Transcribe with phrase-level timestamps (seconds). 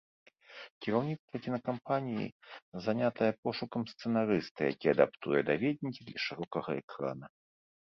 [0.85, 2.27] Кіраўніцтва кінакампаніі
[2.87, 7.25] занятае пошукам сцэнарыста, які адаптуе даведнікі для шырокага экрана.